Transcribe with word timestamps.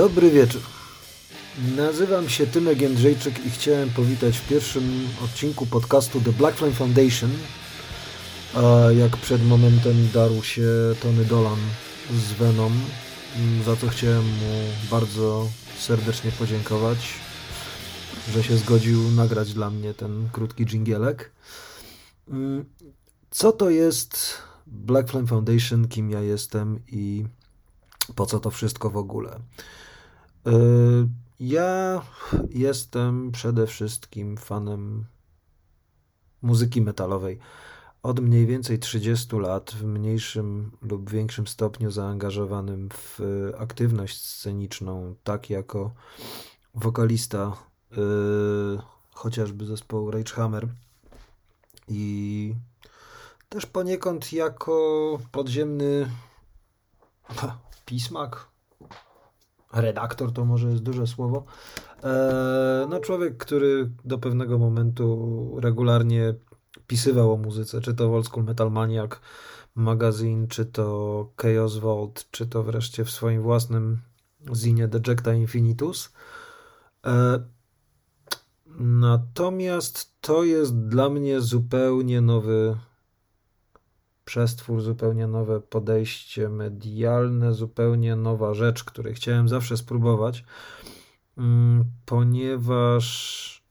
Dobry 0.00 0.30
wieczór. 0.30 0.62
Nazywam 1.76 2.28
się 2.28 2.46
Tymek 2.46 2.80
Jędrzejczyk 2.80 3.46
i 3.46 3.50
chciałem 3.50 3.90
powitać 3.90 4.38
w 4.38 4.48
pierwszym 4.48 5.08
odcinku 5.24 5.66
podcastu 5.66 6.20
The 6.20 6.32
Black 6.32 6.58
Flame 6.58 6.72
Foundation. 6.72 7.30
A 8.54 8.92
jak 8.92 9.16
przed 9.16 9.46
momentem 9.46 10.08
darł 10.14 10.42
się 10.42 10.62
Tony 11.02 11.24
Dolan 11.24 11.58
z 12.12 12.32
Venom, 12.32 12.72
za 13.64 13.76
co 13.76 13.88
chciałem 13.88 14.24
mu 14.24 14.64
bardzo 14.90 15.48
serdecznie 15.78 16.32
podziękować, 16.32 16.98
że 18.32 18.42
się 18.42 18.56
zgodził 18.56 19.10
nagrać 19.10 19.54
dla 19.54 19.70
mnie 19.70 19.94
ten 19.94 20.28
krótki 20.32 20.66
dżingielek. 20.66 21.30
Co 23.30 23.52
to 23.52 23.70
jest 23.70 24.38
Black 24.66 25.10
Flame 25.10 25.26
Foundation, 25.26 25.88
kim 25.88 26.10
ja 26.10 26.20
jestem 26.20 26.80
i 26.92 27.24
po 28.14 28.26
co 28.26 28.40
to 28.40 28.50
wszystko 28.50 28.90
w 28.90 28.96
ogóle? 28.96 29.40
Y, 30.46 31.08
ja 31.40 32.02
jestem 32.50 33.32
przede 33.32 33.66
wszystkim 33.66 34.36
fanem 34.36 35.04
muzyki 36.42 36.80
metalowej. 36.82 37.38
Od 38.02 38.20
mniej 38.20 38.46
więcej 38.46 38.78
30 38.78 39.36
lat, 39.36 39.70
w 39.70 39.84
mniejszym 39.84 40.72
lub 40.82 41.10
większym 41.10 41.46
stopniu 41.46 41.90
zaangażowanym 41.90 42.88
w 42.92 43.20
aktywność 43.58 44.24
sceniczną, 44.26 45.14
tak 45.24 45.50
jako 45.50 45.94
wokalista 46.74 47.56
yy, 47.90 48.78
chociażby 49.10 49.66
zespołu 49.66 50.10
Ragehammer 50.10 50.68
i 51.88 52.54
też 53.48 53.66
poniekąd 53.66 54.32
jako 54.32 55.18
podziemny 55.32 56.10
pismak, 57.86 58.49
redaktor 59.72 60.32
to 60.32 60.44
może 60.44 60.68
jest 60.68 60.82
duże 60.82 61.06
słowo. 61.06 61.44
E, 62.04 62.86
no 62.90 63.00
człowiek, 63.00 63.36
który 63.36 63.90
do 64.04 64.18
pewnego 64.18 64.58
momentu 64.58 65.56
regularnie 65.60 66.34
pisywał 66.86 67.32
o 67.32 67.36
muzyce, 67.36 67.80
czy 67.80 67.94
to 67.94 68.08
w 68.08 68.14
Old 68.14 68.26
School 68.26 68.44
Metal 68.44 68.70
Maniac 68.70 69.10
Magazine, 69.74 70.48
czy 70.48 70.66
to 70.66 71.32
Chaos 71.36 71.76
Vault, 71.76 72.30
czy 72.30 72.46
to 72.46 72.62
wreszcie 72.62 73.04
w 73.04 73.10
swoim 73.10 73.42
własnym 73.42 73.98
zinie 74.54 74.88
Dejecta 74.88 75.34
Infinitus. 75.34 76.12
E, 77.06 77.40
natomiast 78.78 80.20
to 80.20 80.44
jest 80.44 80.76
dla 80.88 81.08
mnie 81.08 81.40
zupełnie 81.40 82.20
nowy 82.20 82.76
przestwór, 84.30 84.80
zupełnie 84.80 85.26
nowe 85.26 85.60
podejście 85.60 86.48
medialne, 86.48 87.54
zupełnie 87.54 88.16
nowa 88.16 88.54
rzecz, 88.54 88.84
której 88.84 89.14
chciałem 89.14 89.48
zawsze 89.48 89.76
spróbować, 89.76 90.44
mm, 91.38 91.84
ponieważ 92.06 93.62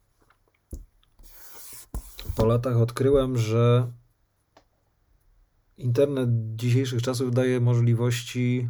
po 2.36 2.46
latach 2.46 2.78
odkryłem, 2.78 3.38
że 3.38 3.92
internet 5.78 6.30
dzisiejszych 6.56 7.02
czasów 7.02 7.34
daje 7.34 7.60
możliwości 7.60 8.70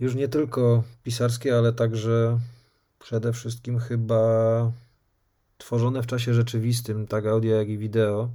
już 0.00 0.14
nie 0.14 0.28
tylko 0.28 0.82
pisarskie, 1.02 1.58
ale 1.58 1.72
także 1.72 2.38
przede 2.98 3.32
wszystkim 3.32 3.78
chyba 3.78 4.22
tworzone 5.58 6.02
w 6.02 6.06
czasie 6.06 6.34
rzeczywistym, 6.34 7.06
tak 7.06 7.26
audio 7.26 7.56
jak 7.56 7.68
i 7.68 7.78
wideo. 7.78 8.30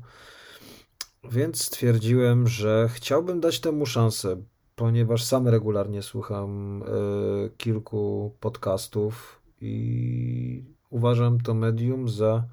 Więc 1.31 1.63
stwierdziłem, 1.63 2.47
że 2.47 2.89
chciałbym 2.93 3.39
dać 3.39 3.59
temu 3.59 3.85
szansę, 3.85 4.37
ponieważ 4.75 5.23
sam 5.23 5.47
regularnie 5.47 6.01
słucham 6.01 6.83
y, 6.83 7.51
kilku 7.57 8.35
podcastów 8.39 9.41
i 9.61 10.63
uważam 10.89 11.41
to 11.41 11.53
medium 11.53 12.09
za 12.09 12.43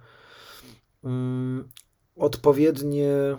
y, 1.05 1.09
odpowiednie 2.17 3.37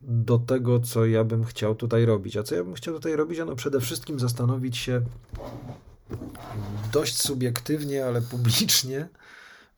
do 0.00 0.38
tego, 0.38 0.80
co 0.80 1.06
ja 1.06 1.24
bym 1.24 1.44
chciał 1.44 1.74
tutaj 1.74 2.06
robić. 2.06 2.36
A 2.36 2.42
co 2.42 2.54
ja 2.54 2.64
bym 2.64 2.74
chciał 2.74 2.94
tutaj 2.94 3.16
robić? 3.16 3.38
No 3.46 3.56
przede 3.56 3.80
wszystkim 3.80 4.18
zastanowić 4.18 4.76
się 4.76 5.02
dość 6.92 7.18
subiektywnie, 7.18 8.06
ale 8.06 8.22
publicznie, 8.22 9.08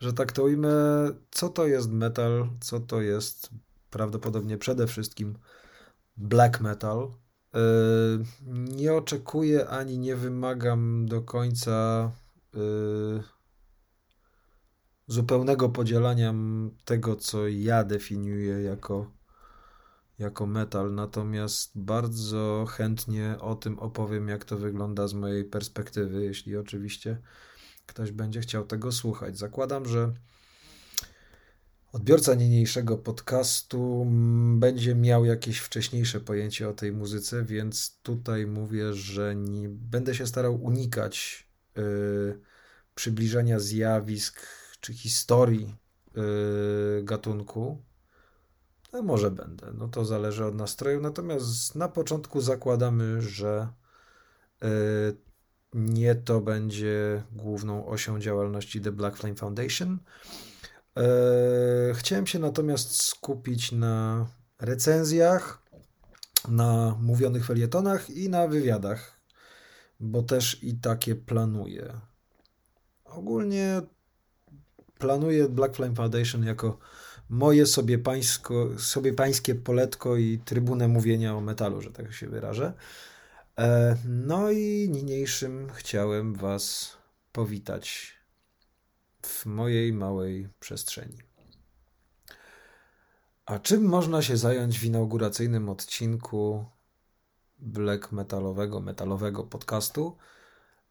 że 0.00 0.12
tak 0.12 0.32
to 0.32 0.43
ujmę, 0.43 0.71
co 1.31 1.49
to 1.49 1.67
jest 1.67 1.91
metal, 1.91 2.49
co 2.61 2.81
to 2.81 3.00
jest 3.00 3.50
prawdopodobnie 3.90 4.58
przede 4.58 4.86
wszystkim 4.86 5.38
black 6.16 6.60
metal. 6.60 7.12
E, 7.54 7.58
nie 8.46 8.94
oczekuję 8.94 9.68
ani 9.68 9.98
nie 9.98 10.16
wymagam 10.16 11.06
do 11.06 11.22
końca 11.22 12.10
e, 12.54 12.60
zupełnego 15.06 15.68
podzielania 15.68 16.34
tego, 16.84 17.16
co 17.16 17.48
ja 17.48 17.84
definiuję 17.84 18.62
jako, 18.62 19.10
jako 20.18 20.46
metal, 20.46 20.94
natomiast 20.94 21.72
bardzo 21.74 22.66
chętnie 22.68 23.36
o 23.40 23.54
tym 23.54 23.78
opowiem, 23.78 24.28
jak 24.28 24.44
to 24.44 24.56
wygląda 24.58 25.08
z 25.08 25.14
mojej 25.14 25.44
perspektywy, 25.44 26.24
jeśli 26.24 26.56
oczywiście 26.56 27.22
ktoś 27.86 28.12
będzie 28.12 28.40
chciał 28.40 28.66
tego 28.66 28.92
słuchać. 28.92 29.38
Zakładam, 29.38 29.86
że 29.86 30.12
Odbiorca 31.92 32.34
niniejszego 32.34 32.98
podcastu 32.98 34.06
będzie 34.54 34.94
miał 34.94 35.24
jakieś 35.24 35.58
wcześniejsze 35.58 36.20
pojęcie 36.20 36.68
o 36.68 36.72
tej 36.72 36.92
muzyce, 36.92 37.44
więc 37.44 37.98
tutaj 38.02 38.46
mówię, 38.46 38.94
że 38.94 39.36
nie 39.36 39.68
będę 39.68 40.14
się 40.14 40.26
starał 40.26 40.64
unikać 40.64 41.46
y, 41.78 42.40
przybliżenia 42.94 43.60
zjawisk 43.60 44.40
czy 44.80 44.94
historii 44.94 45.76
y, 46.98 47.02
gatunku. 47.02 47.82
No, 48.92 49.02
może 49.02 49.30
będę, 49.30 49.72
no 49.74 49.88
to 49.88 50.04
zależy 50.04 50.44
od 50.44 50.54
nastroju. 50.54 51.00
Natomiast 51.00 51.74
na 51.74 51.88
początku 51.88 52.40
zakładamy, 52.40 53.22
że 53.22 53.68
y, 54.64 54.66
nie 55.74 56.14
to 56.14 56.40
będzie 56.40 57.22
główną 57.32 57.86
osią 57.86 58.20
działalności 58.20 58.80
The 58.80 58.92
Black 58.92 59.16
Flame 59.16 59.36
Foundation. 59.36 59.98
E, 61.00 61.94
chciałem 61.94 62.27
się 62.27 62.38
natomiast 62.38 63.03
skupić 63.03 63.72
na 63.72 64.27
recenzjach, 64.59 65.62
na 66.49 66.97
mówionych 67.00 67.47
felietonach 67.47 68.11
i 68.11 68.28
na 68.28 68.49
wywiadach, 68.49 69.21
bo 70.00 70.22
też 70.22 70.65
i 70.65 70.75
takie 70.75 71.15
planuję. 71.15 72.00
Ogólnie 73.05 73.83
planuję 74.99 75.49
Black 75.49 75.77
Flame 75.77 75.94
Foundation 75.94 76.44
jako 76.44 76.78
moje 77.28 77.67
sobie, 77.67 77.99
pańsko, 77.99 78.69
sobie 78.78 79.12
pańskie 79.12 79.55
poletko 79.55 80.17
i 80.17 80.38
trybunę 80.44 80.88
mówienia 80.88 81.34
o 81.34 81.41
metalu, 81.41 81.81
że 81.81 81.91
tak 81.91 82.12
się 82.12 82.28
wyrażę. 82.28 82.72
E, 83.59 83.97
no 84.09 84.50
i 84.50 84.88
niniejszym 84.93 85.69
chciałem 85.75 86.34
Was 86.34 86.97
powitać 87.32 88.19
w 89.26 89.47
mojej 89.47 89.92
małej 89.92 90.48
przestrzeni. 90.60 91.19
A 93.47 93.58
czym 93.58 93.84
można 93.84 94.22
się 94.22 94.36
zająć 94.36 94.78
w 94.78 94.84
inauguracyjnym 94.84 95.69
odcinku 95.69 96.64
black 97.58 98.12
metalowego, 98.12 98.81
metalowego 98.81 99.44
podcastu? 99.44 100.16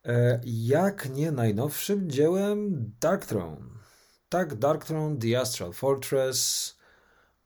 E, 0.05 0.41
jak 0.45 1.09
nie 1.09 1.31
najnowszym 1.31 2.09
dziełem 2.09 2.91
Darkthrone. 2.99 3.65
Tak, 4.29 4.55
Darkthrone, 4.55 5.17
The 5.17 5.39
Astral 5.39 5.73
Fortress, 5.73 6.77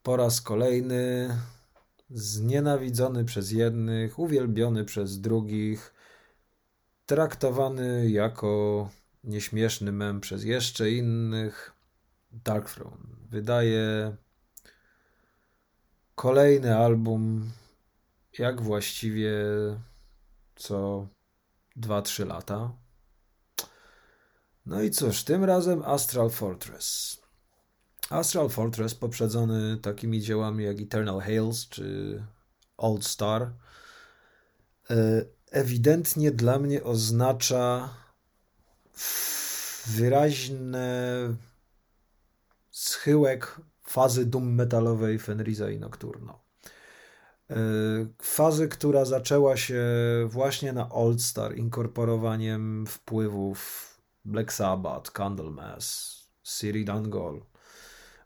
po 0.03 0.17
raz 0.17 0.41
kolejny 0.41 1.29
znienawidzony 2.09 3.25
przez 3.25 3.51
jednych, 3.51 4.19
uwielbiony 4.19 4.85
przez 4.85 5.21
drugich, 5.21 5.93
traktowany 7.05 8.09
jako 8.09 8.89
nieśmieszny 9.23 9.91
mem 9.91 10.21
przez 10.21 10.43
jeszcze 10.43 10.91
innych. 10.91 11.73
Darkthrone 12.31 13.07
wydaje 13.29 14.15
kolejny 16.15 16.77
album, 16.77 17.51
jak 18.39 18.61
właściwie 18.61 19.33
co 20.55 21.07
2-3 21.77 22.27
lata. 22.27 22.71
No 24.65 24.81
i 24.81 24.91
cóż, 24.91 25.23
tym 25.23 25.43
razem 25.43 25.83
Astral 25.85 26.29
Fortress. 26.29 27.21
Astral 28.09 28.49
Fortress 28.49 28.95
poprzedzony 28.95 29.77
takimi 29.77 30.21
dziełami 30.21 30.63
jak 30.63 30.79
Eternal 30.79 31.19
Hails 31.19 31.69
czy 31.69 32.23
Old 32.77 33.05
Star 33.05 33.41
e, 34.89 35.25
ewidentnie 35.51 36.31
dla 36.31 36.59
mnie 36.59 36.83
oznacza 36.83 37.89
wyraźny 39.87 40.87
schyłek 42.69 43.61
fazy 43.83 44.25
dum 44.25 44.53
metalowej 44.53 45.19
Fenrisa 45.19 45.69
i 45.69 45.79
Nocturno. 45.79 46.43
fazy, 48.21 48.67
która 48.67 49.05
zaczęła 49.05 49.57
się 49.57 49.83
właśnie 50.27 50.73
na 50.73 50.89
Old 50.89 51.21
Star, 51.21 51.57
inkorporowaniem 51.57 52.85
wpływów 52.87 53.89
Black 54.25 54.53
Sabbath, 54.53 55.11
Candlemass, 55.11 56.17
Siri 56.43 56.85
Dungall 56.85 57.41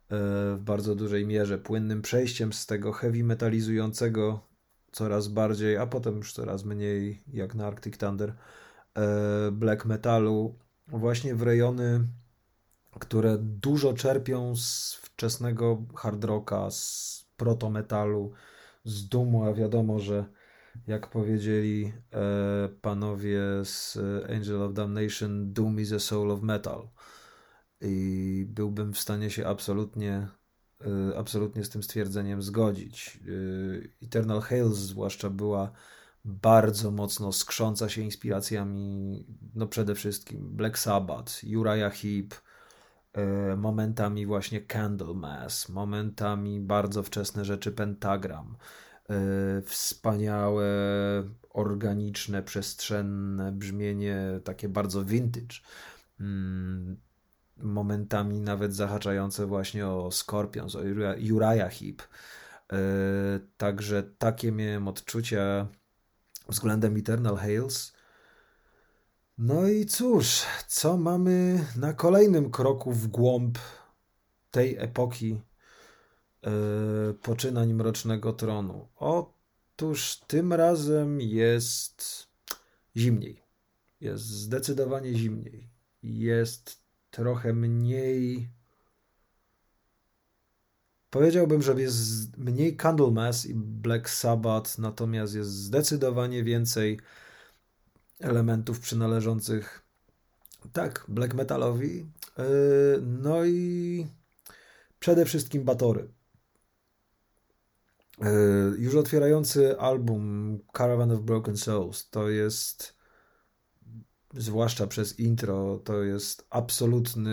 w 0.10 0.58
bardzo 0.60 0.96
dużej 0.96 1.28
mierze, 1.28 1.58
płynnym 1.58 2.02
przejściem 2.02 2.54
z 2.54 2.66
tego 2.66 2.92
heavy 2.92 3.24
metalizującego 3.24 4.48
coraz 4.92 5.28
bardziej, 5.28 5.78
a 5.78 5.88
potem 5.88 6.18
już 6.18 6.34
coraz 6.34 6.64
mniej, 6.64 7.24
jak 7.34 7.56
na 7.56 7.68
Arctic 7.68 7.98
Thunder, 7.98 8.30
e, 8.30 8.36
black 9.52 9.86
metalu, 9.86 10.56
właśnie 10.88 11.36
w 11.36 11.42
rejony, 11.42 12.08
które 13.00 13.38
dużo 13.38 13.94
czerpią 13.94 14.56
z 14.56 14.94
wczesnego 14.94 15.84
hard 15.96 16.24
rocka, 16.24 16.72
z 16.72 17.26
proto-metalu, 17.38 18.32
z 18.84 19.10
dumu, 19.10 19.44
a 19.44 19.54
wiadomo, 19.54 20.00
że 20.00 20.26
jak 20.88 21.10
powiedzieli 21.10 21.94
e, 22.14 22.70
panowie 22.82 23.42
z 23.64 23.98
Angel 24.30 24.62
of 24.62 24.74
Damnation, 24.74 25.54
Doom 25.54 25.80
is 25.80 25.92
a 25.92 26.00
soul 26.00 26.32
of 26.32 26.42
metal. 26.42 26.88
I 27.82 28.46
byłbym 28.50 28.94
w 28.94 29.00
stanie 29.00 29.30
się 29.30 29.48
absolutnie 29.48 30.28
Y, 30.86 31.18
absolutnie 31.18 31.64
z 31.64 31.70
tym 31.70 31.84
stwierdzeniem 31.84 32.42
zgodzić. 32.42 33.20
Eternal 34.04 34.42
Hales 34.42 34.78
zwłaszcza 34.78 35.30
była 35.30 35.72
bardzo 36.28 36.92
mocno 36.92 37.32
skrząca 37.32 37.90
się 37.90 38.02
inspiracjami, 38.02 39.26
no 39.56 39.68
przede 39.68 39.96
wszystkim 39.96 40.56
Black 40.56 40.78
Sabbath, 40.78 41.34
Uriah 41.58 41.94
Heep, 41.94 42.34
y, 43.54 43.58
momentami 43.58 44.26
właśnie 44.26 44.62
Candlemass, 44.62 45.70
momentami 45.70 46.60
bardzo 46.60 47.04
wczesne 47.04 47.46
rzeczy 47.46 47.72
Pentagram, 47.72 48.58
wspaniałe, 49.66 50.66
organiczne, 51.50 52.44
przestrzenne 52.44 53.52
brzmienie, 53.52 54.40
takie 54.44 54.70
bardzo 54.70 55.06
vintage 55.06 55.56
mm, 56.20 56.98
momentami 57.58 58.42
nawet 58.42 58.76
zahaczające 58.76 59.46
właśnie 59.46 59.88
o 59.88 60.12
Scorpions, 60.12 60.76
o 60.76 60.80
Uriah 61.36 61.74
Heep. 61.74 62.02
E, 62.74 62.78
także 63.58 64.04
takie 64.04 64.52
miałem 64.52 64.88
odczucia 64.88 65.68
względem 66.50 66.98
Eternal 66.98 67.36
Hales. 67.38 67.94
No 69.38 69.68
i 69.68 69.86
cóż, 69.86 70.42
co 70.68 70.98
mamy 70.98 71.66
na 71.76 71.94
kolejnym 71.94 72.52
kroku 72.52 72.92
w 72.92 73.08
głąb 73.08 73.58
tej 74.52 74.78
epoki 74.78 75.42
e, 76.44 76.52
poczynań 77.14 77.74
Mrocznego 77.74 78.34
Tronu? 78.34 78.88
Otóż 78.96 80.20
tym 80.28 80.54
razem 80.54 81.22
jest 81.22 82.28
zimniej. 82.96 83.44
Jest 84.02 84.24
zdecydowanie 84.24 85.14
zimniej. 85.14 85.70
Jest 86.04 86.84
trochę 87.12 87.54
mniej. 87.54 88.50
Powiedziałbym, 91.18 91.62
że 91.62 91.82
jest 91.82 92.38
mniej 92.38 92.76
Candlemass 92.76 93.46
i 93.46 93.56
Black 93.56 94.10
Sabbath, 94.10 94.78
natomiast 94.78 95.36
jest 95.36 95.50
zdecydowanie 95.50 96.44
więcej 96.44 97.00
elementów 98.20 98.80
przynależących 98.80 99.86
tak, 100.74 101.06
black 101.08 101.34
metalowi. 101.34 102.06
Yy, 102.38 102.46
no 103.02 103.46
i 103.46 104.08
przede 105.00 105.26
wszystkim 105.26 105.64
Batory. 105.64 106.08
Yy, 108.20 108.28
już 108.78 108.96
otwierający 108.96 109.80
album 109.80 110.60
Caravan 110.78 111.12
of 111.12 111.22
Broken 111.22 111.58
Souls 111.58 112.10
to 112.10 112.30
jest 112.30 112.98
zwłaszcza 114.34 114.88
przez 114.88 115.20
intro, 115.20 115.78
to 115.78 116.04
jest 116.04 116.48
absolutny 116.50 117.32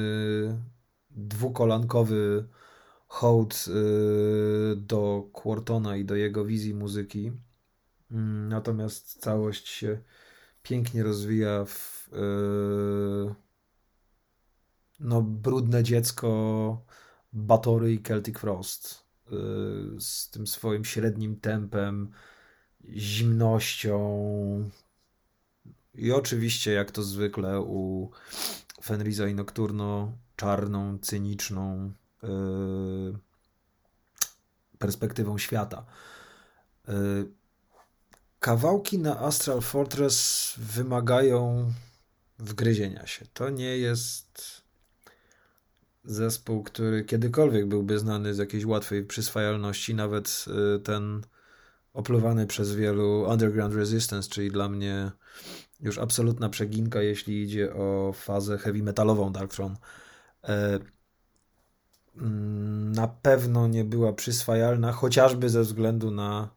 dwukolankowy 1.11 2.49
hołd 3.15 3.65
y, 3.69 4.77
do 4.77 5.29
Quartona 5.33 5.97
i 5.97 6.05
do 6.05 6.17
jego 6.17 6.45
wizji 6.45 6.75
muzyki. 6.75 7.33
Mm, 8.11 8.49
natomiast 8.49 9.21
całość 9.21 9.69
się 9.69 9.99
pięknie 10.63 11.03
rozwija 11.03 11.65
w 11.65 12.09
y, 12.13 13.35
no, 15.01 15.23
brudne 15.23 15.83
dziecko 15.83 16.85
Batory 17.33 17.93
i 17.93 18.03
Celtic 18.03 18.39
Frost 18.39 19.05
y, 19.27 20.01
z 20.01 20.31
tym 20.31 20.47
swoim 20.47 20.85
średnim 20.85 21.41
tempem, 21.41 22.11
zimnością, 22.89 24.01
i 25.95 26.13
oczywiście, 26.13 26.73
jak 26.73 26.91
to 26.91 27.03
zwykle 27.03 27.61
u 27.61 28.11
Fenrisa 28.83 29.29
i 29.29 29.35
Nocturno, 29.35 30.13
czarną, 30.37 30.99
cyniczną 30.99 31.93
perspektywą 34.79 35.39
świata. 35.39 35.85
Yy, 36.89 36.95
kawałki 38.41 38.99
na 38.99 39.21
Astral 39.21 39.61
Fortress 39.61 40.55
wymagają 40.59 41.73
wgryzienia 42.39 43.07
się. 43.07 43.27
To 43.35 43.51
nie 43.51 43.79
jest 43.79 44.63
zespół, 46.05 46.63
który 46.63 47.05
kiedykolwiek 47.05 47.67
byłby 47.67 47.99
znany 47.99 48.35
z 48.35 48.39
jakiejś 48.39 48.65
łatwej 48.65 49.05
przyswajalności. 49.05 49.95
Nawet 49.95 50.45
yy, 50.47 50.79
ten 50.79 51.23
opluwany 51.93 52.47
przez 52.47 52.75
wielu 52.75 53.27
Underground 53.31 53.75
Resistance, 53.75 54.31
czyli 54.31 54.51
dla 54.51 54.69
mnie 54.69 55.11
już 55.81 55.99
absolutna 55.99 56.49
przeginka, 56.49 57.03
jeśli 57.03 57.43
idzie 57.43 57.75
o 57.75 58.13
fazę 58.13 58.59
heavy 58.59 58.83
metalową 58.83 59.33
Darktron. 59.33 59.77
E, 60.45 60.47
mm, 60.47 60.81
na 62.95 63.09
pewno 63.09 63.67
nie 63.69 63.85
była 63.85 64.13
przyswajalna, 64.13 64.93
chociażby 64.93 65.49
ze 65.49 65.63
względu 65.63 66.11
na 66.11 66.51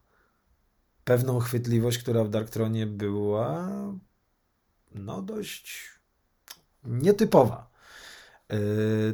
pewną 1.04 1.38
chwytliwość, 1.38 1.98
która 1.98 2.24
w 2.24 2.28
Darktronie 2.28 2.86
była 2.86 3.68
no 4.94 5.22
dość 5.22 5.90
nietypowa. 6.84 7.70
E, 8.48 8.56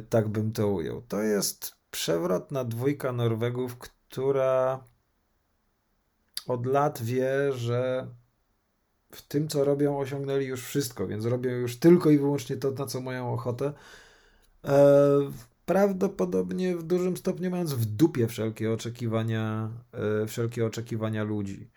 tak 0.09 0.27
bym 0.27 0.51
to 0.51 0.67
ujął. 0.67 1.01
To 1.01 1.21
jest 1.21 1.75
przewrotna 1.91 2.63
dwójka 2.63 3.11
Norwegów, 3.11 3.77
która 3.77 4.83
od 6.47 6.65
lat 6.65 7.03
wie, 7.03 7.53
że 7.53 8.07
w 9.11 9.21
tym, 9.21 9.47
co 9.47 9.63
robią, 9.63 9.99
osiągnęli 9.99 10.45
już 10.45 10.65
wszystko, 10.65 11.07
więc 11.07 11.25
robią 11.25 11.51
już 11.51 11.79
tylko 11.79 12.09
i 12.09 12.17
wyłącznie 12.17 12.57
to, 12.57 12.71
na 12.71 12.85
co 12.85 13.01
mają 13.01 13.33
ochotę. 13.33 13.73
E, 14.63 14.77
prawdopodobnie 15.65 16.77
w 16.77 16.83
dużym 16.83 17.17
stopniu 17.17 17.51
mając 17.51 17.73
w 17.73 17.85
dupie 17.85 18.27
wszelkie 18.27 18.71
oczekiwania, 18.71 19.69
e, 20.23 20.27
wszelkie 20.27 20.65
oczekiwania 20.65 21.23
ludzi. 21.23 21.69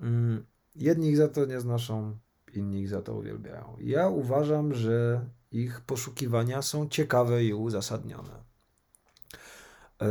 Mm, 0.00 0.44
jedni 0.74 1.08
ich 1.08 1.16
za 1.16 1.28
to 1.28 1.44
nie 1.44 1.60
znoszą, 1.60 2.18
inni 2.54 2.80
ich 2.80 2.88
za 2.88 3.02
to 3.02 3.14
uwielbiają. 3.14 3.76
Ja 3.80 4.08
uważam, 4.08 4.74
że 4.74 5.26
ich 5.50 5.80
poszukiwania 5.80 6.62
są 6.62 6.88
ciekawe 6.88 7.44
i 7.44 7.54
uzasadnione. 7.54 8.44
E, 10.02 10.08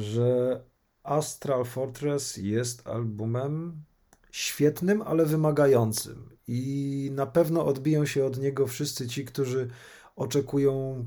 że 0.00 0.60
Astral 1.02 1.64
Fortress 1.64 2.36
jest 2.36 2.88
albumem 2.88 3.82
świetnym, 4.30 5.02
ale 5.02 5.26
wymagającym. 5.26 6.36
I 6.48 7.10
na 7.14 7.26
pewno 7.26 7.66
odbiją 7.66 8.06
się 8.06 8.24
od 8.24 8.38
niego 8.38 8.66
wszyscy 8.66 9.08
ci, 9.08 9.24
którzy 9.24 9.70
oczekują 10.16 11.04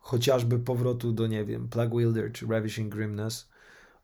chociażby 0.00 0.58
powrotu 0.58 1.12
do, 1.12 1.26
nie 1.26 1.44
wiem, 1.44 1.68
Plague 1.68 1.98
Wilder 1.98 2.32
czy 2.32 2.46
Ravishing 2.46 2.94
Grimness, 2.94 3.48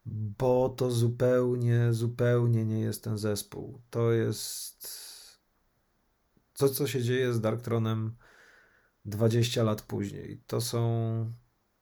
bo 0.07 0.69
to 0.69 0.91
zupełnie, 0.91 1.93
zupełnie 1.93 2.65
nie 2.65 2.81
jest 2.81 3.05
ten 3.05 3.19
zespół. 3.19 3.81
To 3.91 4.13
jest 4.13 4.89
to, 6.57 6.69
co 6.69 6.87
się 6.87 7.03
dzieje 7.03 7.33
z 7.33 7.41
Darktronem 7.41 8.17
20 9.05 9.63
lat 9.63 9.83
później. 9.83 10.43
To 10.47 10.61
są 10.61 11.33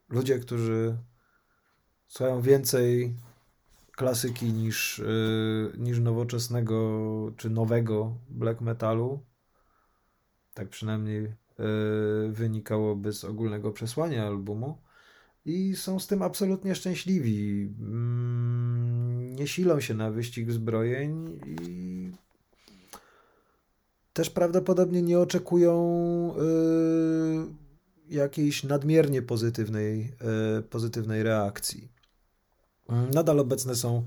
ludzie, 0.08 0.38
którzy 0.38 0.98
słuchają 2.06 2.42
więcej 2.42 3.16
klasyki 3.92 4.52
niż, 4.52 4.98
y, 4.98 5.72
niż 5.78 5.98
nowoczesnego 5.98 7.32
czy 7.36 7.50
nowego 7.50 8.18
black 8.28 8.60
metalu. 8.60 9.24
Tak 10.54 10.68
przynajmniej 10.68 11.34
wynikałoby 12.28 13.12
z 13.12 13.24
ogólnego 13.24 13.72
przesłania 13.72 14.26
albumu. 14.26 14.78
I 15.44 15.76
są 15.76 16.00
z 16.00 16.06
tym 16.06 16.22
absolutnie 16.22 16.74
szczęśliwi. 16.74 17.68
Mm, 17.80 19.36
nie 19.36 19.46
silą 19.46 19.80
się 19.80 19.94
na 19.94 20.10
wyścig 20.10 20.52
zbrojeń 20.52 21.40
i 21.60 22.10
też 24.12 24.30
prawdopodobnie 24.30 25.02
nie 25.02 25.18
oczekują 25.18 26.34
y, 28.10 28.14
jakiejś 28.14 28.64
nadmiernie 28.64 29.22
pozytywnej, 29.22 30.12
pozytywnej 30.70 31.22
reakcji. 31.22 31.88
Nadal 33.12 33.40
obecne 33.40 33.74
są 33.74 34.04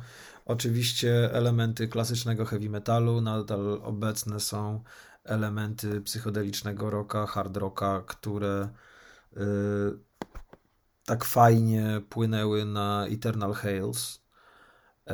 Oczywiście 0.48 1.34
elementy 1.34 1.88
klasycznego 1.88 2.46
heavy 2.46 2.70
metalu, 2.70 3.22
nadal 3.22 3.80
obecne 3.84 4.40
są 4.40 4.84
elementy 5.28 6.02
psychodelicznego 6.02 6.90
rocka, 6.90 7.26
hard 7.26 7.58
rocka, 7.58 8.04
które 8.08 8.70
y, 9.38 9.40
tak 11.06 11.26
fajnie 11.26 12.02
płynęły 12.10 12.66
na 12.66 13.06
Eternal 13.08 13.54
Hails. 13.54 14.22
Y, 15.08 15.12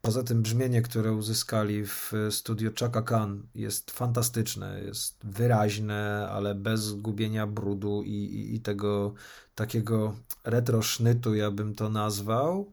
poza 0.00 0.22
tym 0.22 0.42
brzmienie, 0.42 0.82
które 0.82 1.12
uzyskali 1.12 1.86
w 1.86 2.12
studio 2.30 2.70
Chaka 2.80 3.02
Khan 3.02 3.46
jest 3.54 3.90
fantastyczne, 3.90 4.80
jest 4.84 5.26
wyraźne, 5.26 6.28
ale 6.30 6.54
bez 6.54 6.80
zgubienia 6.80 7.46
brudu 7.46 8.02
i, 8.02 8.10
i, 8.10 8.54
i 8.54 8.60
tego 8.60 9.14
takiego 9.54 10.14
retro 10.44 10.82
sznytu, 10.82 11.34
ja 11.34 11.50
bym 11.50 11.74
to 11.74 11.88
nazwał. 11.88 12.72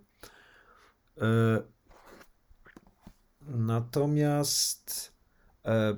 Y, 1.17 1.21
natomiast 3.47 5.13
e, 5.65 5.97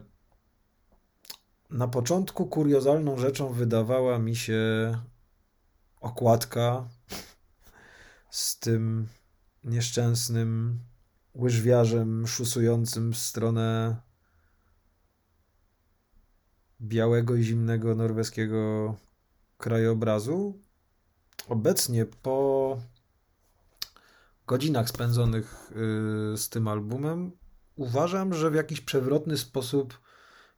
na 1.70 1.88
początku 1.88 2.48
kuriozalną 2.48 3.18
rzeczą 3.18 3.54
wydawała 3.54 4.20
mi 4.20 4.36
się 4.36 4.62
okładka 6.02 6.90
z 8.30 8.60
tym 8.60 9.08
nieszczęsnym 9.64 10.80
łyżwiarzem 11.36 12.28
szusującym 12.28 13.14
w 13.14 13.18
stronę 13.18 13.96
białego 16.82 17.36
i 17.36 17.44
zimnego 17.44 17.96
norweskiego 17.96 18.96
krajobrazu. 19.58 20.60
Obecnie 21.48 22.06
po 22.06 22.78
godzinach 24.48 24.90
spędzonych 24.90 25.72
y, 26.34 26.38
z 26.38 26.50
tym 26.50 26.68
albumem 26.68 27.32
uważam, 27.76 28.34
że 28.34 28.52
w 28.52 28.56
jakiś 28.56 28.82
przewrotny 28.82 29.38
sposób 29.38 30.00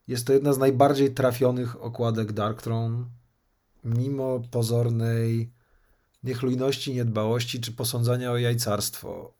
jest 0.08 0.26
to 0.26 0.32
jedna 0.32 0.52
z 0.52 0.58
najbardziej 0.58 1.14
trafionych 1.14 1.82
okładek 1.82 2.32
Darkthrone, 2.32 3.04
mimo 3.84 4.40
pozornej 4.50 5.52
niechlujności, 6.22 6.94
niedbałości 6.94 7.60
czy 7.60 7.72
posądzania 7.72 8.32
o 8.32 8.36
jajcarstwo. 8.36 9.34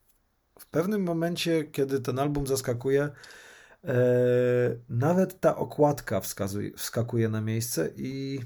W 0.58 0.66
pewnym 0.66 1.02
momencie, 1.02 1.64
kiedy 1.64 2.00
ten 2.00 2.18
album 2.18 2.46
zaskakuje, 2.46 3.02
e, 3.84 3.94
nawet 4.88 5.40
ta 5.40 5.56
okładka 5.56 6.20
wskazuje, 6.20 6.70
wskakuje 6.76 7.28
na 7.28 7.40
miejsce 7.40 7.90
i 7.96 8.40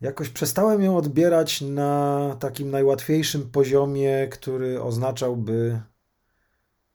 jakoś 0.00 0.28
przestałem 0.28 0.82
ją 0.82 0.96
odbierać 0.96 1.60
na 1.60 2.36
takim 2.40 2.70
najłatwiejszym 2.70 3.50
poziomie, 3.50 4.28
który 4.30 4.82
oznaczałby 4.82 5.80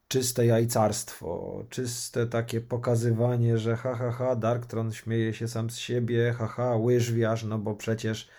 czyste 0.07 0.45
jajcarstwo, 0.45 1.63
czyste 1.69 2.27
takie 2.27 2.61
pokazywanie, 2.61 3.57
że 3.57 3.75
ha, 3.75 3.95
ha, 3.95 4.11
ha, 4.11 4.35
Darktron 4.35 4.93
śmieje 4.93 5.33
się 5.33 5.47
sam 5.47 5.69
z 5.69 5.77
siebie, 5.77 6.33
ha, 6.37 6.47
ha, 6.47 6.75
łyżwiarz, 6.75 7.43
no 7.43 7.57
bo 7.57 7.75
przecież 7.75 8.29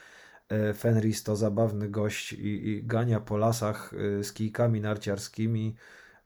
e, 0.48 0.74
Fenris 0.74 1.22
to 1.22 1.36
zabawny 1.36 1.88
gość 1.88 2.32
i, 2.32 2.68
i 2.68 2.82
gania 2.84 3.20
po 3.20 3.36
lasach 3.36 3.94
e, 3.94 4.24
z 4.24 4.32
kijkami 4.32 4.80
narciarskimi. 4.80 5.76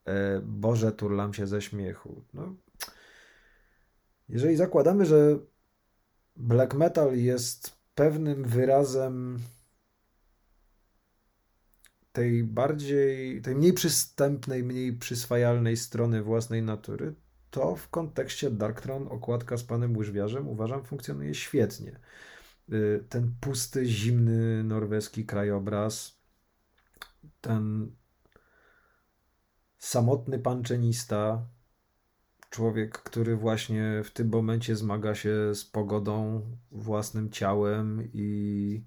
E, 0.04 0.40
Boże, 0.40 0.92
turlam 0.92 1.34
się 1.34 1.46
ze 1.46 1.62
śmiechu. 1.62 2.24
No. 2.34 2.54
Jeżeli 4.28 4.56
zakładamy, 4.56 5.06
że 5.06 5.38
black 6.36 6.74
metal 6.74 7.16
jest 7.16 7.76
pewnym 7.94 8.44
wyrazem 8.44 9.38
tej 12.12 12.44
bardziej, 12.44 13.42
tej 13.42 13.54
mniej 13.54 13.72
przystępnej, 13.72 14.64
mniej 14.64 14.92
przyswajalnej 14.92 15.76
strony 15.76 16.22
własnej 16.22 16.62
natury, 16.62 17.14
to 17.50 17.76
w 17.76 17.88
kontekście 17.88 18.50
Darktron 18.50 19.08
okładka 19.08 19.56
z 19.56 19.64
panem 19.64 19.96
łyżwiarzem 19.96 20.48
uważam 20.48 20.84
funkcjonuje 20.84 21.34
świetnie. 21.34 22.00
Y, 22.72 23.04
ten 23.08 23.34
pusty, 23.40 23.86
zimny 23.86 24.64
norweski 24.64 25.26
krajobraz, 25.26 26.18
ten 27.40 27.92
samotny 29.78 30.38
panczynista, 30.38 31.46
człowiek, 32.50 32.98
który 32.98 33.36
właśnie 33.36 34.02
w 34.04 34.10
tym 34.10 34.28
momencie 34.28 34.76
zmaga 34.76 35.14
się 35.14 35.54
z 35.54 35.64
pogodą, 35.64 36.42
własnym 36.70 37.30
ciałem 37.30 38.08
i 38.12 38.84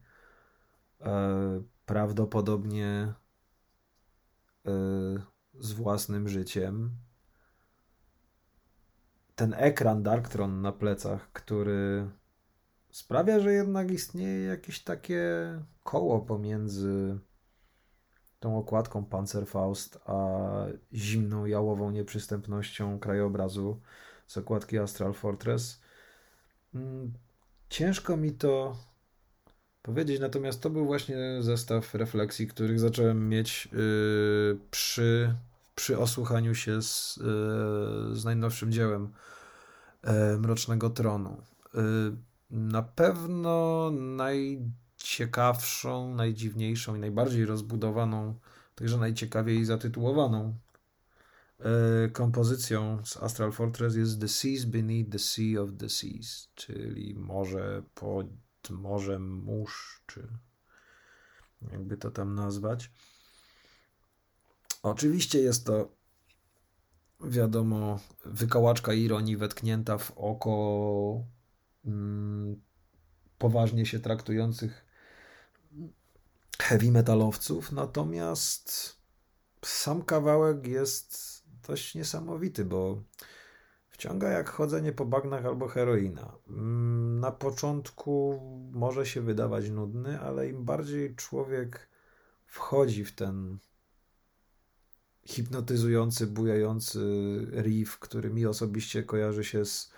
e, 1.02 1.64
prawdopodobnie 1.86 3.14
yy, 4.66 5.22
z 5.60 5.72
własnym 5.72 6.30
życiem. 6.30 6.92
Ten 9.36 9.54
ekran 9.58 10.04
Darktron 10.04 10.62
na 10.62 10.72
plecach, 10.72 11.32
który 11.32 12.10
sprawia, 12.92 13.40
że 13.40 13.54
jednak 13.54 13.92
istnieje 13.92 14.46
jakieś 14.46 14.84
takie 14.84 15.24
koło 15.84 16.22
pomiędzy 16.22 17.20
tą 18.40 18.58
okładką 18.58 19.06
Panzerfaust, 19.06 20.00
a 20.06 20.40
zimną, 20.94 21.46
jałową 21.46 21.92
nieprzystępnością 21.92 23.00
krajobrazu 23.00 23.82
z 24.28 24.38
okładki 24.38 24.78
Astral 24.78 25.14
Fortress. 25.14 25.82
Mm, 26.76 27.14
ciężko 27.70 28.18
mi 28.18 28.32
to 28.32 28.78
powiedzieć, 29.86 30.20
natomiast 30.20 30.62
to 30.62 30.70
był 30.70 30.86
właśnie 30.86 31.18
zestaw 31.40 31.96
refleksji, 31.96 32.48
których 32.48 32.80
zacząłem 32.80 33.30
mieć 33.30 33.70
yy, 33.72 34.60
przy, 34.72 35.36
przy 35.76 36.00
osłuchaniu 36.00 36.56
się 36.56 36.82
z, 36.82 37.18
yy, 37.18 37.24
z 38.16 38.26
najnowszym 38.26 38.72
dziełem 38.72 39.14
yy, 40.04 40.12
Mrocznego 40.40 40.90
Tronu. 40.90 41.38
Yy, 41.74 41.82
na 42.52 42.82
pewno 42.82 43.92
najciekawszą, 43.92 46.16
najdziwniejszą 46.16 46.96
i 46.96 47.00
najbardziej 47.00 47.46
rozbudowaną, 47.46 48.36
także 48.76 48.98
najciekawiej 48.98 49.66
zatytułowaną 49.66 50.56
yy, 51.60 51.66
kompozycją 52.10 53.06
z 53.06 53.18
Astral 53.18 53.52
Fortress 53.52 53.96
jest 53.96 54.22
The 54.22 54.28
Seas 54.28 54.66
Beneath 54.66 55.12
the 55.12 55.20
Sea 55.20 55.62
of 55.62 55.70
the 55.78 55.90
Seas, 55.90 56.50
czyli 56.56 57.16
morze 57.16 57.84
po 57.96 58.24
może 58.70 59.20
mórz, 59.20 60.04
czy 60.08 60.28
jakby 61.72 61.98
to 61.98 62.12
tam 62.12 62.36
nazwać. 62.36 62.92
Oczywiście 64.84 65.40
jest 65.40 65.66
to, 65.66 65.92
wiadomo, 67.22 68.00
wykałaczka 68.26 68.94
ironii 68.94 69.38
wetknięta 69.38 69.98
w 69.98 70.12
oko 70.16 71.24
mm, 71.86 72.62
poważnie 73.38 73.86
się 73.86 74.00
traktujących 74.00 74.86
heavy 76.60 76.92
metalowców, 76.92 77.72
natomiast 77.72 78.96
sam 79.66 80.02
kawałek 80.02 80.68
jest 80.68 81.42
dość 81.68 81.96
niesamowity, 81.96 82.66
bo 82.66 83.04
Wciąga 83.96 84.30
jak 84.30 84.50
chodzenie 84.50 84.92
po 84.92 85.06
bagnach 85.06 85.46
albo 85.46 85.68
heroina. 85.68 86.36
Mm, 86.48 87.20
na 87.20 87.32
początku 87.32 88.42
może 88.72 89.06
się 89.06 89.22
wydawać 89.22 89.70
nudny, 89.70 90.20
ale 90.20 90.50
im 90.50 90.66
bardziej 90.66 91.16
człowiek 91.16 91.90
wchodzi 92.46 93.06
w 93.06 93.16
ten 93.16 93.58
hipnotyzujący, 95.26 96.28
bujający 96.28 97.00
riff, 97.62 98.00
który 98.00 98.30
mi 98.30 98.46
osobiście 98.46 99.04
kojarzy 99.04 99.44
się 99.44 99.66
z 99.66 99.92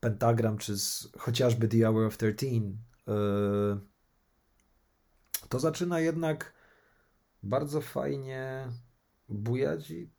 Pentagram, 0.00 0.58
czy 0.58 0.78
z 0.78 1.08
chociażby 1.18 1.68
The 1.68 1.78
Hour 1.78 2.06
of 2.06 2.18
Thirteen, 2.18 2.76
e, 3.08 3.12
to 5.48 5.58
zaczyna 5.58 6.00
jednak 6.00 6.52
bardzo 7.42 7.80
fajnie 7.80 8.68
bujać 9.28 9.90
i 9.90 10.10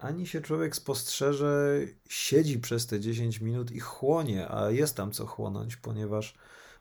ani 0.00 0.26
się 0.26 0.40
człowiek 0.40 0.76
spostrzeże, 0.76 1.78
siedzi 2.08 2.58
przez 2.58 2.86
te 2.86 3.00
10 3.00 3.40
minut 3.40 3.70
i 3.70 3.80
chłonie, 3.80 4.48
a 4.48 4.70
jest 4.70 4.96
tam 4.96 5.12
co 5.12 5.26
chłonąć, 5.26 5.76
ponieważ 5.76 6.34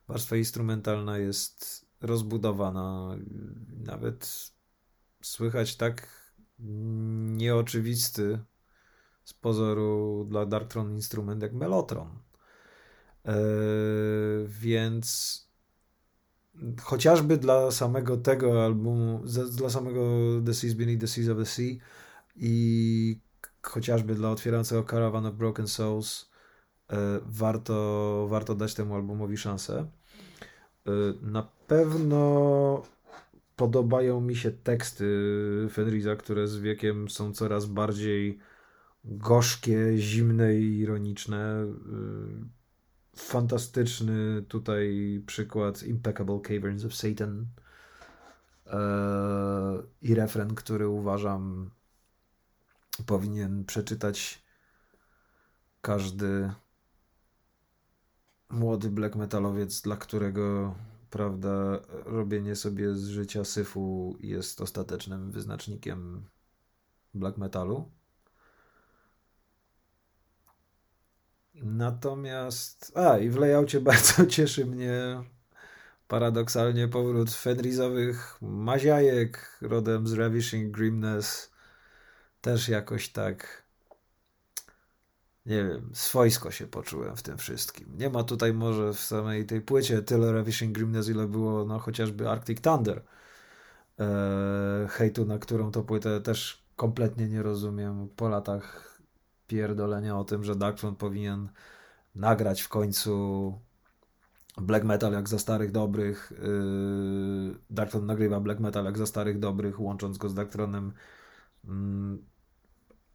warstwa 0.07 0.35
instrumentalna 0.35 1.17
jest 1.17 1.85
rozbudowana. 2.01 3.17
Nawet 3.85 4.51
słychać 5.21 5.75
tak 5.75 6.07
nieoczywisty 6.59 8.39
z 9.23 9.33
pozoru 9.33 10.25
dla 10.29 10.45
Darktron 10.45 10.95
instrument 10.95 11.41
jak 11.41 11.53
Melotron. 11.53 12.19
Eee, 13.25 13.35
więc 14.47 15.37
chociażby 16.81 17.37
dla 17.37 17.71
samego 17.71 18.17
tego 18.17 18.65
albumu, 18.65 19.23
dla 19.51 19.69
samego 19.69 20.01
The 20.45 20.53
Seas 20.53 20.73
Beneath 20.73 21.01
the 21.01 21.07
Seas 21.07 21.29
of 21.29 21.37
the 21.37 21.45
Sea, 21.45 21.75
i 22.37 23.19
chociażby 23.61 24.15
dla 24.15 24.29
otwierającego 24.29 24.83
Caravan 24.83 25.25
of 25.25 25.35
Broken 25.35 25.67
Souls 25.67 26.31
e, 26.89 26.95
warto, 27.25 28.27
warto 28.29 28.55
dać 28.55 28.73
temu 28.73 28.95
albumowi 28.95 29.37
szansę. 29.37 29.87
E, 30.87 30.91
na 31.21 31.47
pewno 31.67 32.83
podobają 33.55 34.21
mi 34.21 34.35
się 34.35 34.51
teksty 34.51 35.05
Fenrisa, 35.71 36.15
które 36.15 36.47
z 36.47 36.57
wiekiem 36.57 37.09
są 37.09 37.33
coraz 37.33 37.65
bardziej 37.65 38.39
gorzkie, 39.05 39.97
zimne 39.97 40.55
i 40.55 40.79
ironiczne. 40.79 41.63
Y, 41.63 42.57
fantastyczny 43.15 44.43
tutaj 44.47 45.21
przykład 45.25 45.83
Impeccable 45.83 46.39
Caverns 46.39 46.85
of 46.85 46.95
Satan 46.95 47.45
e, 48.65 48.77
i 50.01 50.15
refren, 50.15 50.55
który 50.55 50.87
uważam 50.87 51.69
powinien 53.03 53.65
przeczytać 53.65 54.43
każdy 55.81 56.53
młody 58.49 58.89
black 58.89 59.15
metalowiec, 59.15 59.81
dla 59.81 59.97
którego 59.97 60.75
prawda, 61.09 61.79
robienie 62.05 62.55
sobie 62.55 62.95
z 62.95 63.07
życia 63.07 63.43
syfu 63.43 64.17
jest 64.19 64.61
ostatecznym 64.61 65.31
wyznacznikiem 65.31 66.25
black 67.13 67.37
metalu. 67.37 67.91
Natomiast, 71.55 72.91
a 72.95 73.17
i 73.17 73.29
w 73.29 73.35
layoutie 73.35 73.81
bardzo 73.91 74.25
cieszy 74.25 74.65
mnie 74.65 75.23
paradoksalnie 76.07 76.87
powrót 76.87 77.31
Fenrizowych 77.31 78.37
maziajek 78.41 79.57
rodem 79.61 80.07
z 80.07 80.13
Ravishing 80.13 80.75
Grimness. 80.75 81.56
Też 82.41 82.69
jakoś 82.69 83.09
tak 83.09 83.67
nie 85.47 85.63
wiem, 85.63 85.89
swojsko 85.93 86.51
się 86.51 86.67
poczułem 86.67 87.15
w 87.15 87.21
tym 87.21 87.37
wszystkim. 87.37 87.97
Nie 87.97 88.09
ma 88.09 88.23
tutaj 88.23 88.53
może 88.53 88.93
w 88.93 88.99
samej 88.99 89.45
tej 89.45 89.61
płycie 89.61 90.01
tyle 90.01 90.33
Ravishing 90.33 90.75
Grimness, 90.75 91.09
ile 91.09 91.27
było 91.27 91.65
no, 91.65 91.79
chociażby 91.79 92.29
Arctic 92.29 92.61
Thunder. 92.61 93.03
Eee, 93.99 94.87
hejtu, 94.89 95.25
na 95.25 95.39
którą 95.39 95.71
to 95.71 95.83
płytę 95.83 96.21
też 96.21 96.63
kompletnie 96.75 97.27
nie 97.29 97.43
rozumiem 97.43 98.09
po 98.15 98.29
latach 98.29 98.97
pierdolenia 99.47 100.17
o 100.17 100.23
tym, 100.23 100.43
że 100.43 100.55
Darkthrone 100.55 100.95
powinien 100.95 101.49
nagrać 102.15 102.61
w 102.61 102.69
końcu 102.69 103.53
black 104.57 104.85
metal 104.85 105.13
jak 105.13 105.29
za 105.29 105.39
starych 105.39 105.71
dobrych. 105.71 106.33
Yy, 106.41 107.55
Darkthrone 107.69 108.05
nagrywa 108.05 108.39
black 108.39 108.59
metal 108.59 108.85
jak 108.85 108.97
za 108.97 109.05
starych 109.05 109.39
dobrych, 109.39 109.79
łącząc 109.79 110.17
go 110.17 110.29
z 110.29 110.33
Darkthronem 110.33 110.85
yy, 110.85 111.16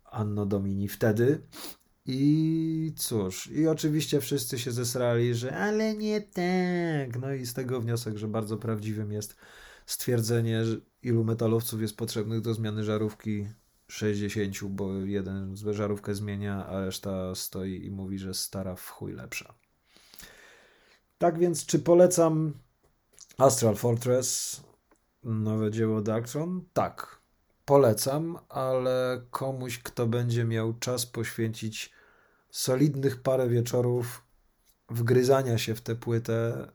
Anno 0.05 0.47
Domini 0.47 0.89
wtedy. 0.89 1.43
I 2.07 2.93
cóż, 2.97 3.47
i 3.47 3.67
oczywiście 3.67 4.21
wszyscy 4.21 4.59
się 4.59 4.73
zesrali, 4.73 5.35
że 5.35 5.57
ale 5.57 5.95
nie 5.95 6.21
tak. 6.21 7.21
No 7.21 7.33
i 7.33 7.47
z 7.47 7.55
tego 7.55 7.81
wniosek, 7.81 8.17
że 8.17 8.29
bardzo 8.29 8.57
prawdziwym 8.57 9.13
jest 9.13 9.37
stwierdzenie, 9.87 10.63
ilu 11.03 11.25
metalowców 11.25 11.81
jest 11.81 11.97
potrzebnych 11.97 12.41
do 12.41 12.55
zmiany 12.55 12.85
żarówki 12.85 13.47
60, 13.89 14.65
bo 14.65 14.93
jeden 14.95 15.57
żarówkę 15.57 16.15
zmienia, 16.15 16.67
a 16.67 16.85
reszta 16.85 17.35
stoi 17.35 17.87
i 17.87 17.91
mówi, 17.91 18.19
że 18.19 18.35
stara 18.35 18.77
w 18.77 18.89
chuj 18.89 19.13
lepsza. 19.13 19.55
Tak 21.19 21.39
więc, 21.39 21.67
czy 21.67 21.79
polecam 21.79 22.53
Astral 23.39 23.77
Fortress, 23.77 24.61
nowe 25.23 25.71
dzieło 25.71 26.03
Darktron? 26.03 26.65
Tak, 26.73 27.22
polecam, 27.65 28.39
ale 28.49 29.23
komuś, 29.31 29.79
kto 29.79 30.07
będzie 30.07 30.45
miał 30.45 30.73
czas 30.73 31.07
poświęcić 31.07 31.93
solidnych 32.51 33.23
parę 33.23 33.49
wieczorów 33.49 34.25
wgryzania 34.89 35.59
się 35.59 35.75
w 35.75 35.81
tę 35.81 35.97
płytę 35.97 36.69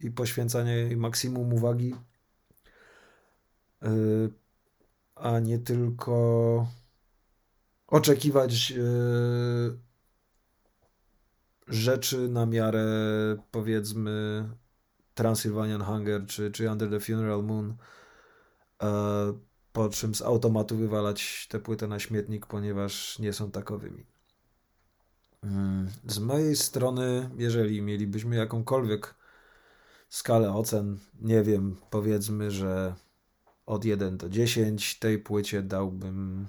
i 0.00 0.10
poświęcania 0.10 0.74
jej 0.74 0.96
maksimum 0.96 1.52
uwagi, 1.52 1.94
y, 3.82 4.32
a 5.14 5.38
nie 5.38 5.58
tylko 5.58 6.66
oczekiwać 7.86 8.72
y, 8.76 9.78
rzeczy 11.68 12.28
na 12.28 12.46
miarę 12.46 12.86
powiedzmy 13.50 14.44
Transylvanian 15.14 15.82
Hunger 15.82 16.26
czy, 16.26 16.50
czy 16.50 16.70
Under 16.70 16.90
the 16.90 17.00
Funeral 17.00 17.42
Moon 17.42 17.76
po 19.72 19.88
czym 19.88 20.14
z 20.14 20.22
automatu 20.22 20.76
wywalać 20.76 21.46
tę 21.50 21.60
płytę 21.60 21.86
na 21.86 21.98
śmietnik, 21.98 22.46
ponieważ 22.46 23.18
nie 23.18 23.32
są 23.32 23.50
takowymi. 23.50 24.04
Mm, 25.42 25.90
z 26.06 26.18
mojej 26.18 26.56
strony, 26.56 27.30
jeżeli 27.36 27.82
mielibyśmy 27.82 28.36
jakąkolwiek 28.36 29.14
skalę 30.08 30.54
ocen, 30.54 30.98
nie 31.20 31.42
wiem, 31.42 31.76
powiedzmy, 31.90 32.50
że 32.50 32.94
od 33.66 33.84
1 33.84 34.16
do 34.16 34.28
10 34.28 34.98
tej 34.98 35.18
płycie 35.18 35.62
dałbym. 35.62 36.46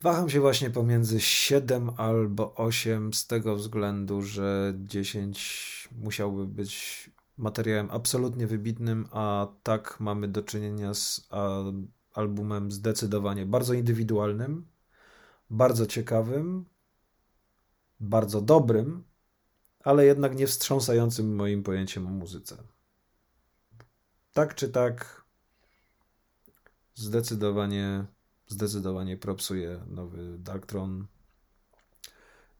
Waham 0.00 0.30
się 0.30 0.40
właśnie 0.40 0.70
pomiędzy 0.70 1.20
7 1.20 1.90
albo 1.96 2.54
8 2.54 3.12
z 3.12 3.26
tego 3.26 3.56
względu, 3.56 4.22
że 4.22 4.74
10 4.76 5.88
musiałby 5.98 6.46
być 6.46 7.10
materiałem 7.42 7.90
absolutnie 7.90 8.46
wybitnym, 8.46 9.06
a 9.10 9.48
tak 9.62 10.00
mamy 10.00 10.28
do 10.28 10.42
czynienia 10.42 10.94
z 10.94 11.28
albumem 12.14 12.72
zdecydowanie 12.72 13.46
bardzo 13.46 13.74
indywidualnym, 13.74 14.66
bardzo 15.50 15.86
ciekawym, 15.86 16.64
bardzo 18.00 18.40
dobrym, 18.40 19.04
ale 19.84 20.06
jednak 20.06 20.36
nie 20.36 20.46
wstrząsającym 20.46 21.34
moim 21.34 21.62
pojęciem 21.62 22.06
o 22.06 22.10
muzyce. 22.10 22.56
Tak 24.32 24.54
czy 24.54 24.68
tak, 24.68 25.24
zdecydowanie, 26.94 28.06
zdecydowanie 28.48 29.16
propsuje 29.16 29.80
nowy 29.86 30.38
Darktron. 30.38 31.06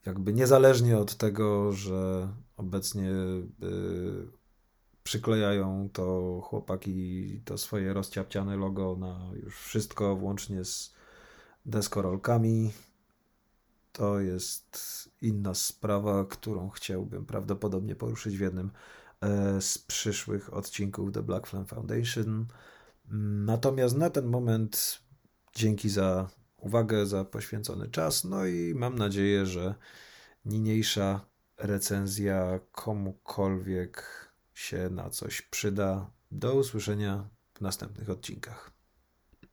Jakby 0.07 0.33
niezależnie 0.33 0.99
od 0.99 1.17
tego, 1.17 1.73
że 1.73 2.29
obecnie 2.57 3.11
yy, 3.59 4.42
przyklejają 5.13 5.89
to 5.93 6.41
chłopaki 6.45 7.41
to 7.45 7.59
swoje 7.59 7.93
rozciapciane 7.93 8.57
logo 8.57 8.97
na 8.97 9.31
już 9.43 9.59
wszystko, 9.59 10.17
włącznie 10.17 10.65
z 10.65 10.95
deskorolkami. 11.67 12.73
To 13.93 14.21
jest 14.21 14.79
inna 15.21 15.55
sprawa, 15.55 16.25
którą 16.25 16.71
chciałbym 16.71 17.27
prawdopodobnie 17.27 17.95
poruszyć 17.95 18.39
w 18.39 18.41
jednym 18.41 18.71
e, 19.21 19.61
z 19.61 19.79
przyszłych 19.79 20.55
odcinków 20.55 21.13
The 21.13 21.23
Black 21.23 21.47
Flame 21.47 21.67
Foundation. 21.67 22.47
Natomiast 23.45 23.97
na 23.97 24.11
ten 24.11 24.27
moment 24.27 25.01
dzięki 25.55 25.89
za 25.89 26.29
uwagę, 26.57 27.07
za 27.07 27.25
poświęcony 27.25 27.89
czas, 27.89 28.25
no 28.25 28.47
i 28.47 28.75
mam 28.75 28.99
nadzieję, 28.99 29.47
że 29.47 29.75
niniejsza 30.45 31.27
recenzja 31.59 32.61
komukolwiek 32.73 34.22
się 34.55 34.91
na 34.91 35.11
coś 35.11 35.43
przyda. 35.43 36.11
Do 36.31 36.55
usłyszenia 36.55 37.29
w 37.55 37.61
następnych 37.61 38.11
odcinkach. 38.11 38.73